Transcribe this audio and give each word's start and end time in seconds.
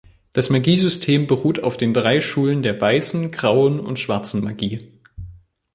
Das 0.33 0.49
Magie-System 0.49 1.27
beruht 1.27 1.61
auf 1.61 1.77
den 1.77 1.93
drei 1.93 2.21
Schulen 2.21 2.63
der 2.63 2.81
weißen, 2.81 3.29
grauen 3.29 3.79
und 3.79 3.99
schwarzen 3.99 4.43
Magie. 4.43 4.89